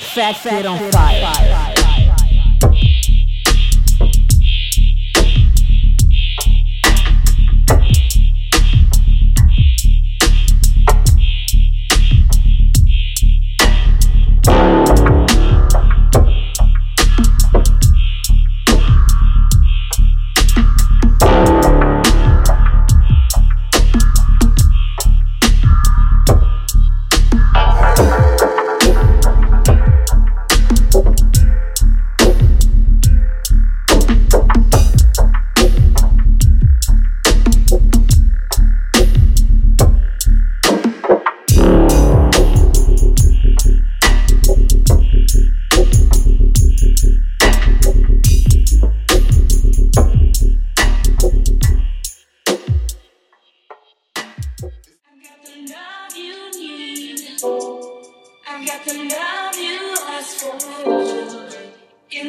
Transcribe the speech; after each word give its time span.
Fat, 0.00 0.36
fat, 0.36 0.66
on 0.66 0.78
fire. 0.90 1.34
fire. 1.34 1.67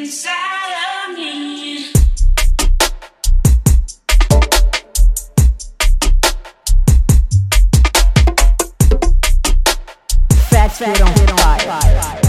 inside 0.09 1.07
of 1.07 1.15
me. 1.15 1.83
Fat, 10.49 10.71
fat, 10.71 11.01
on 11.01 11.13
fire. 11.59 12.28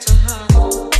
to 0.00 0.14
her. 0.14 0.97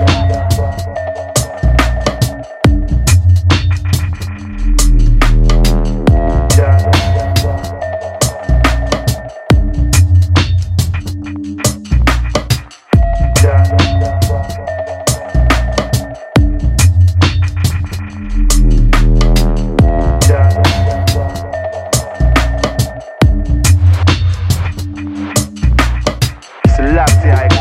Selassie, 26.77 27.31
I 27.31 27.56